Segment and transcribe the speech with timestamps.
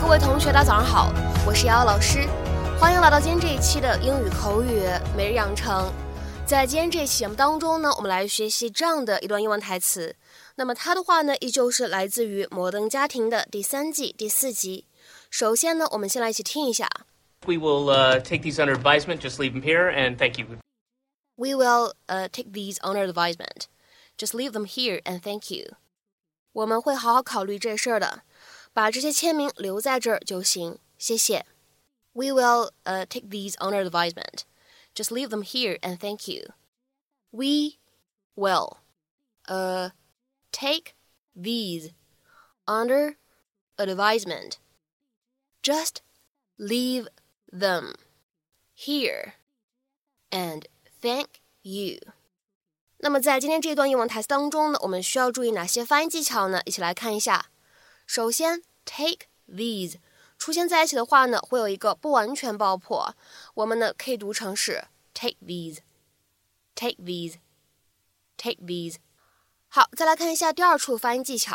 [0.00, 1.12] 各位同学，大家早上好，
[1.46, 2.28] 我是瑶瑶老师，
[2.78, 4.82] 欢迎来到今天这一期的英语口语
[5.16, 5.92] 每日养成。
[6.46, 10.14] 在今天这一期节目当中呢，我们来学习这样的一段英文台词。
[10.54, 14.86] 那么它的话呢，依旧是来自于《摩登家庭》的第三季第四集。
[15.30, 16.88] 首先呢，我们先来一起听一下。
[17.46, 19.18] We will uh, take these under advisement.
[19.18, 20.46] Just leave them here, and thank you.
[21.36, 23.66] We will uh, take these under advisement.
[24.16, 25.74] Just leave them here, and thank you.
[26.52, 28.22] 我们会好好考虑这事儿的，
[28.75, 31.45] 把这些签名留在这儿就行，谢谢。
[32.13, 34.43] We will uh, take these under advisement.
[34.93, 36.53] Just leave them here, and thank you.
[37.31, 37.77] We
[38.35, 38.77] will
[39.47, 39.91] uh
[40.51, 40.93] take
[41.33, 41.91] these
[42.65, 43.15] under
[43.77, 44.57] advisement.
[45.63, 46.01] Just
[46.57, 47.07] leave
[47.51, 47.95] them
[48.75, 49.35] here
[50.29, 50.65] and
[51.01, 51.27] thank
[51.61, 51.99] you.
[52.97, 56.61] 那么在今天这段英文台词当中呢，我们需要注意哪些发音技巧呢？
[56.65, 57.49] 一起来看一下。
[58.05, 59.96] 首先 ，take these
[60.38, 63.14] 出现在一起的话呢，会有一个不完全爆破，
[63.52, 68.96] 我们呢可以读成是 take these，take these，take these。
[69.68, 71.54] 好，再来看一下第二处发音技巧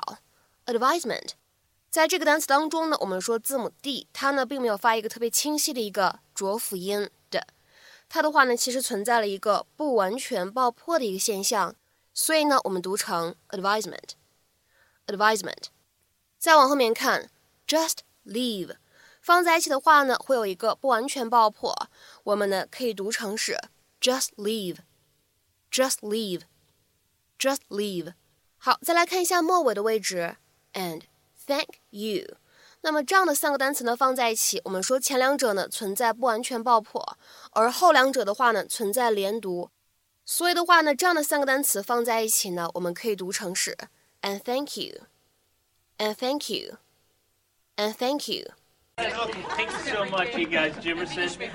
[0.65, 1.31] ，advisement。
[1.89, 7.45] 在这个单词当中呢，我们说字母 d，它呢并没有发一个特别清晰的一个浊辅音的，
[8.07, 11.75] 它的话呢其实存在了一个不完全爆破的一个现象，
[12.13, 15.65] 所以呢我们读成 advisement，advisement。
[16.41, 17.29] 再往后面看
[17.67, 18.77] ，just leave，
[19.21, 21.87] 放在一起的话呢会有一个不完全爆破，
[22.23, 23.55] 我们呢可以读成是
[24.01, 26.41] just leave，just leave。
[27.37, 28.13] Just leave。
[28.57, 30.37] 好，再来看一下末尾的位置
[30.73, 31.01] ，and
[31.47, 32.37] thank you。
[32.81, 37.17] 那么这样的三个单词呢放在一起，我们说前两者呢存在不完全爆破，
[37.51, 39.69] 而后两者的话呢存在连读。
[40.25, 43.77] 所以的话呢，这样的三个单词放在一起呢，我们可以读成是
[44.21, 45.01] and thank you
[46.01, 46.71] you，and thank you,
[47.77, 48.43] and thank you.
[48.97, 50.73] Thank you so much, you guys.
[50.73, 51.49] Jimerson.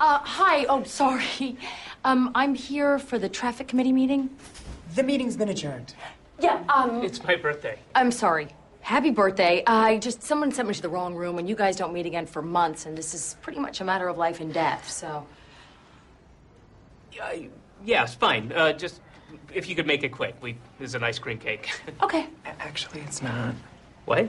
[0.00, 0.64] Uh, hi.
[0.66, 1.56] Oh, sorry.
[2.02, 4.30] Um, I'm here for the traffic committee meeting.
[4.94, 5.92] The meeting's been adjourned.
[6.38, 6.64] Yeah.
[6.70, 7.78] Um, It's my birthday.
[7.94, 8.48] I'm sorry.
[8.80, 9.62] Happy birthday.
[9.66, 12.24] I just someone sent me to the wrong room, and you guys don't meet again
[12.24, 14.88] for months, and this is pretty much a matter of life and death.
[14.88, 15.26] So.
[17.22, 17.32] Uh,
[17.84, 18.50] yes, fine.
[18.50, 19.02] Uh, just
[19.54, 20.34] if you could make it quick.
[20.40, 21.70] We there's an ice cream cake.
[22.02, 22.26] Okay.
[22.44, 23.54] Actually, it's not.
[24.04, 24.28] what?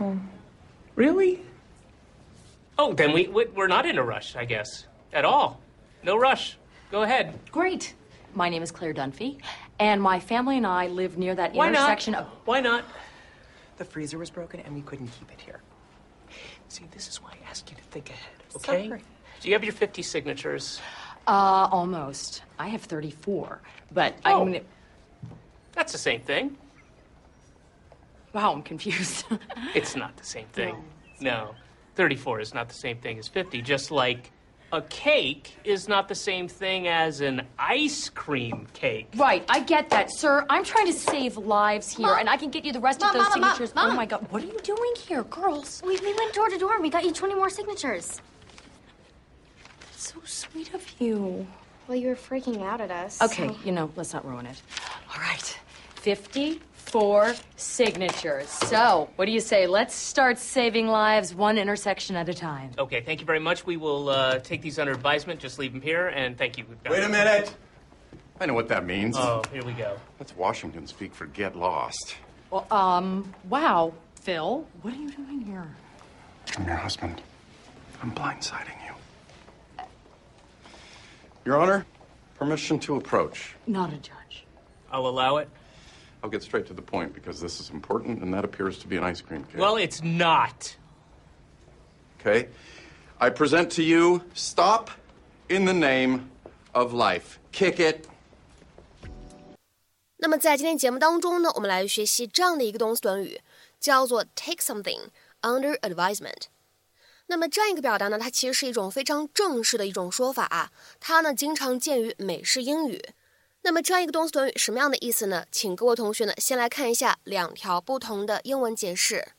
[0.00, 0.18] Oh.
[0.96, 1.42] Really?
[2.78, 5.60] Oh, then we we- we're not in a rush, I guess, at all.
[6.02, 6.56] No rush.
[6.90, 7.38] Go ahead.
[7.50, 7.94] Great.
[8.34, 9.38] My name is Claire Dunphy,
[9.80, 11.80] and my family and I live near that Why not?
[11.80, 12.26] intersection of.
[12.44, 12.84] Why not?
[13.78, 15.60] The freezer was broken and we couldn't keep it here.
[16.68, 18.88] See, this is why I ask you to think ahead, okay?
[18.88, 19.02] Sorry.
[19.40, 20.80] Do you have your 50 signatures?
[21.28, 22.42] Uh, almost.
[22.58, 23.60] I have 34,
[23.92, 24.40] but Oh.
[24.42, 24.52] I'm.
[24.52, 24.64] gonna-
[25.72, 26.56] That's the same thing.
[28.32, 29.24] Wow, I'm confused.
[29.74, 30.82] It's not the same thing.
[31.20, 31.54] No.
[31.96, 34.30] 34 is not the same thing as 50, just like
[34.72, 39.08] a cake is not the same thing as an ice cream cake.
[39.16, 40.46] Right, I get that, sir.
[40.48, 42.18] I'm trying to save lives here, Mom.
[42.20, 43.74] and I can get you the rest Mom, of those Mom, Mom, signatures.
[43.74, 43.90] Mom.
[43.90, 45.82] Oh my God, what are you doing here, girls?
[45.84, 48.20] We, we went door to door and we got you 20 more signatures.
[49.98, 51.44] So sweet of you.
[51.88, 53.20] Well, you were freaking out at us.
[53.20, 54.62] Okay, so- you know, let's not ruin it.
[55.12, 55.58] All right,
[55.96, 58.48] 54 signatures.
[58.48, 59.66] So, what do you say?
[59.66, 62.70] Let's start saving lives one intersection at a time.
[62.78, 63.66] Okay, thank you very much.
[63.66, 65.40] We will uh, take these under advisement.
[65.40, 66.64] Just leave them here, and thank you.
[66.68, 67.52] We've got- Wait a minute.
[68.40, 69.16] I know what that means.
[69.18, 69.96] Oh, here we go.
[70.18, 72.14] That's Washington speak for get lost.
[72.52, 75.66] Well, um, wow, Phil, what are you doing here?
[76.56, 77.20] I'm your husband.
[78.00, 78.92] I'm blindsiding you.
[81.45, 81.85] Your Honor,
[82.37, 83.55] permission to approach.
[83.67, 84.45] Not a judge.
[84.91, 85.49] I'll allow it.
[86.23, 88.95] I'll get straight to the point because this is important and that appears to be
[88.97, 89.59] an ice cream cake.
[89.59, 90.75] Well, it's not.
[92.23, 92.47] okay.
[93.19, 94.89] I present to you stop
[95.49, 96.29] in the name
[96.73, 97.39] of life.
[97.51, 98.07] Kick it.
[100.17, 103.41] 那么在今天节目当中呢，我们来学习这样的一个动词短语，
[103.79, 105.09] 叫做 take something
[105.41, 106.47] under advisement。
[107.28, 113.02] 那么这样一个表达呢，它其实是一种非常正式的一种说法啊，它呢经常见于美式英语。
[113.62, 115.44] 那么这样一个动词短语什么样的意思呢？
[115.52, 119.32] 请各位同学呢先来看一下两条不同的英文解释。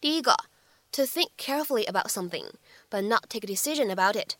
[0.00, 0.36] 第一个
[0.92, 2.50] ，to think carefully about something
[2.88, 4.34] but not take a decision about it，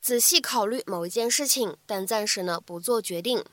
[0.00, 3.44] 仔细考虑某一件事情，但暂时呢不做决定。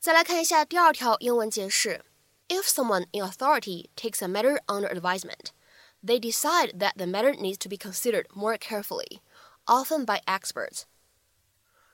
[0.00, 2.02] 再来看一下第二条英文解释
[2.48, 5.50] ：If someone in authority takes a matter under advisement,
[6.03, 9.19] they decide that the matter needs to be considered more carefully,
[9.65, 10.83] often by experts.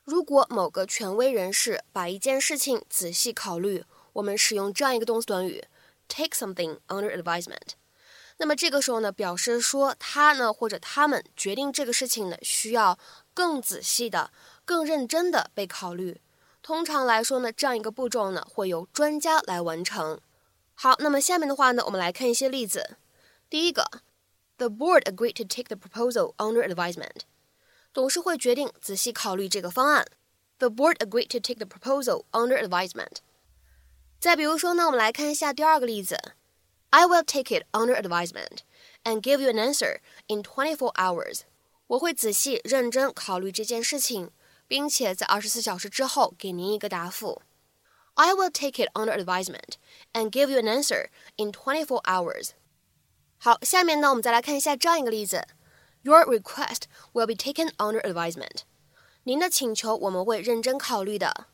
[0.04, 5.64] 如果某个权威人士把一件事情仔细考虑，我们使用这样一个动词短语
[6.08, 7.76] take something under advisement。
[8.38, 12.98] 那么这个时候呢，表示说他呢或者他们决定这个事情呢，需要
[13.34, 14.32] 更仔细的、
[14.66, 16.20] 更认真的被考虑。
[16.64, 20.20] 通常来说呢，这样一个步骤呢，会由专家来完成。
[20.74, 22.98] 好，那么下面的话呢，我们来看一些例子。
[23.50, 23.86] 第一个，
[24.58, 27.22] The board agreed to take the proposal under advisement。
[27.94, 30.06] 董事会决定仔细考虑这个方案。
[30.60, 33.18] The board agreed to take the proposal under advisement。
[34.20, 36.18] 再比如说呢，我们来看一下第二个例子。
[36.92, 38.60] I will take it under advisement
[39.04, 41.42] and give you an answer in 24 hours。
[41.88, 44.30] 我会仔细认真考虑这件事情，
[44.68, 47.42] 并且在二十四小时之后给您一个答复。
[48.14, 49.76] I will take it under advisement
[50.14, 51.08] and give you an answer
[51.38, 52.52] in 24 hours。
[53.38, 55.48] 好，下面呢，我们再来看一下这样一个例子：
[56.04, 56.84] Your request
[57.14, 58.62] will be taken under advisement。
[59.24, 61.48] 您的请求我们会认真考虑的。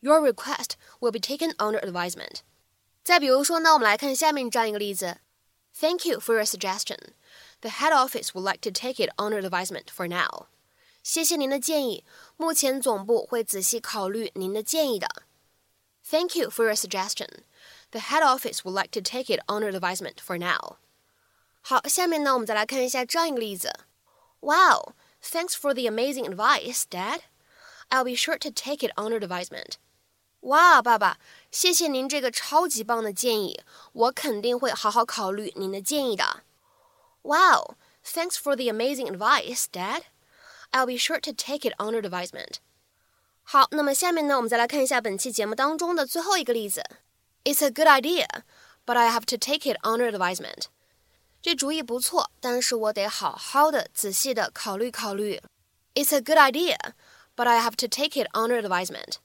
[0.00, 2.40] Your request will be taken under advisement。
[3.02, 5.18] 再比如说呢，我们来看下面这样一个例子：
[5.78, 6.98] Thank you for your suggestion.
[7.60, 10.46] The head office would like to take it under advisement for now.
[11.02, 12.04] 谢谢您的建议，
[12.36, 15.08] 目前总部会仔细考虑您的建议的。
[16.08, 17.28] Thank you for your suggestion.
[17.90, 20.78] The head office would like to take it under advisement for now.
[21.62, 23.72] 好，下面呢，我们再来看一下这样一个例子：
[24.40, 27.20] Wow, thanks for the amazing advice, Dad.
[27.88, 29.74] I'll be sure to take it under advisement.
[30.40, 31.18] 哇，爸爸，
[31.50, 33.60] 谢谢您这个超级棒的建议，
[33.92, 36.42] 我肯定会好好考虑您的建议的。
[37.22, 37.74] Wow,
[38.04, 40.02] thanks for the amazing advice, Dad.
[40.70, 42.58] I'll be sure to take it under advisement.
[43.42, 46.84] 好，那么下面呢，我们再来看一下本期节目当中的最后一个例子。
[47.44, 48.26] It's a good idea,
[48.84, 50.66] but I have to take it under advisement.
[51.42, 55.40] 这主意不错，但是我得好好的、仔细的考虑考虑。
[55.94, 56.76] It's a good idea,
[57.36, 59.18] but I have to take it under advisement.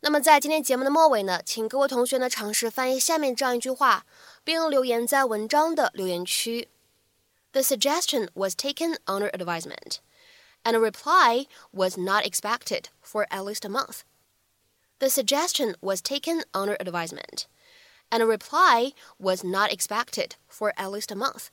[0.00, 4.06] 那么在今天节目的末尾呢，请各位同学呢尝试翻译下面这样一句话，
[4.44, 6.68] 并留言在文章的留言区。
[7.52, 9.98] The suggestion was taken under advisement,
[10.62, 14.00] and a reply was not expected for at least a month.
[14.98, 17.46] The suggestion was taken under advisement,
[18.10, 21.50] and a reply was not expected for at least a month.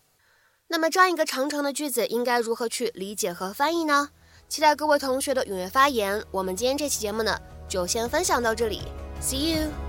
[0.69, 4.11] 那么这样一个长长的句子应该如何去理解和翻译呢？
[4.49, 6.25] 期待各位同学的踊跃发言。
[6.31, 7.39] 我们今天这期节目呢。
[7.69, 8.83] 就先分享到这里
[9.21, 9.86] ，See you。